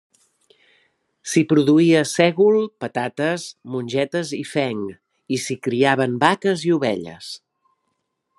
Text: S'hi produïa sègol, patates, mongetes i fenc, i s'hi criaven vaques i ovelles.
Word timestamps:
S'hi 1.33 1.43
produïa 1.51 2.01
sègol, 2.11 2.57
patates, 2.85 3.45
mongetes 3.75 4.33
i 4.41 4.43
fenc, 4.55 4.91
i 5.37 5.41
s'hi 5.45 5.61
criaven 5.69 6.19
vaques 6.25 6.67
i 6.71 6.77
ovelles. 6.81 7.31